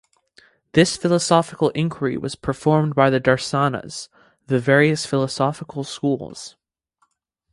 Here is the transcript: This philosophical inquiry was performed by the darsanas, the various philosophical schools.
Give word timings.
This 0.71 0.97
philosophical 0.97 1.69
inquiry 1.75 2.17
was 2.17 2.33
performed 2.33 2.95
by 2.95 3.11
the 3.11 3.19
darsanas, 3.19 4.09
the 4.47 4.57
various 4.57 5.05
philosophical 5.05 5.83
schools. 5.83 6.55